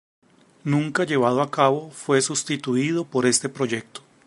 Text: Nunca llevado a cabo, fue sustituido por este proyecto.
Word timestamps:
Nunca 0.63 1.03
llevado 1.03 1.43
a 1.43 1.51
cabo, 1.51 1.91
fue 1.91 2.23
sustituido 2.23 3.05
por 3.05 3.27
este 3.27 3.49
proyecto. 3.49 4.01